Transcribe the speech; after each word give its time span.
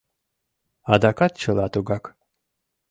Адакат 0.93 1.31
чыла 1.41 1.65
тугак. 1.73 2.05